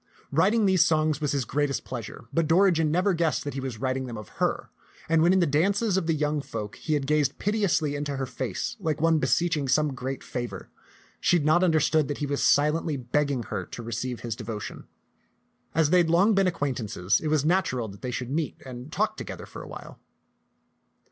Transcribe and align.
Writing 0.31 0.65
these 0.65 0.83
songs 0.83 1.21
was 1.21 1.31
his 1.31 1.45
greatest 1.45 1.85
pleasure; 1.85 2.25
but 2.33 2.47
Dorigen 2.47 2.89
never 2.89 3.13
guessed 3.13 3.43
that 3.43 3.53
he 3.53 3.59
was 3.59 3.77
writing 3.77 4.07
them 4.07 4.17
of 4.17 4.29
her, 4.41 4.71
and 5.07 5.21
when 5.21 5.31
in 5.31 5.41
the 5.41 5.45
dances 5.45 5.95
of 5.95 6.07
the 6.07 6.15
young 6.15 6.41
folk 6.41 6.75
he 6.77 6.95
had 6.95 7.05
gazed 7.05 7.37
piteously 7.37 7.95
into 7.95 8.15
her 8.17 8.25
face 8.25 8.75
like 8.79 8.99
one 8.99 9.19
beseeching 9.19 9.67
some 9.67 9.93
great 9.93 10.23
favor, 10.23 10.71
she 11.19 11.35
had 11.37 11.45
not 11.45 11.63
understood 11.63 12.07
that 12.07 12.17
he 12.17 12.25
was 12.25 12.41
silently 12.41 12.97
begging 12.97 13.43
her 13.43 13.63
to 13.63 13.83
receive 13.83 14.21
his 14.21 14.35
devotion. 14.35 14.87
As 15.75 15.91
they 15.91 15.99
had 15.99 16.09
long 16.09 16.33
been 16.33 16.47
acquaint 16.47 16.79
ances, 16.81 17.21
it 17.21 17.27
was 17.27 17.45
natural 17.45 17.87
that 17.89 18.01
they 18.01 18.09
should 18.09 18.31
meet 18.31 18.57
and 18.65 18.91
talk 18.91 19.17
together 19.17 19.45
for 19.45 19.61
a 19.61 19.67
while. 19.67 19.99